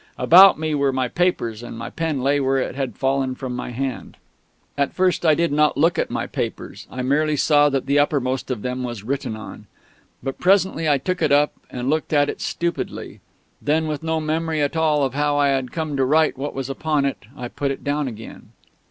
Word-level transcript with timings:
About 0.17 0.57
me 0.57 0.73
were 0.73 0.91
my 0.91 1.07
papers, 1.07 1.61
and 1.61 1.77
my 1.77 1.91
pen 1.91 2.23
lay 2.23 2.39
where 2.39 2.57
it 2.57 2.73
had 2.73 2.95
fallen 2.97 3.35
from 3.35 3.55
my 3.55 3.69
hand. 3.69 4.17
At 4.75 4.95
first 4.95 5.23
I 5.27 5.35
did 5.35 5.51
not 5.51 5.77
look 5.77 5.99
at 5.99 6.09
my 6.09 6.25
papers. 6.25 6.87
I 6.89 7.03
merely 7.03 7.37
saw 7.37 7.69
that 7.69 7.85
the 7.85 7.99
uppermost 7.99 8.49
of 8.49 8.63
them 8.63 8.81
was 8.83 9.03
written 9.03 9.35
on. 9.37 9.67
But 10.23 10.39
presently 10.39 10.89
I 10.89 10.97
took 10.97 11.21
it 11.21 11.31
up, 11.31 11.53
and 11.69 11.87
looked 11.87 12.13
at 12.13 12.29
it 12.29 12.41
stupidly. 12.41 13.19
Then, 13.61 13.85
with 13.85 14.01
no 14.01 14.19
memory 14.19 14.59
at 14.59 14.75
all 14.75 15.03
of 15.03 15.13
how 15.13 15.37
I 15.37 15.49
had 15.49 15.71
come 15.71 15.95
to 15.97 16.03
write 16.03 16.35
what 16.35 16.55
was 16.55 16.67
upon 16.67 17.05
it, 17.05 17.19
I 17.37 17.47
put 17.47 17.69
it 17.69 17.83
down 17.83 18.07
again. 18.07 18.53